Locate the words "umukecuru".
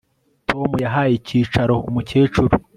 1.89-2.53